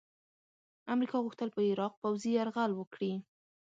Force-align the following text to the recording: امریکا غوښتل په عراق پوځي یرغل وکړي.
امریکا 0.93 1.17
غوښتل 1.25 1.49
په 1.55 1.61
عراق 1.71 1.93
پوځي 2.01 2.31
یرغل 2.37 2.71
وکړي. 2.75 3.13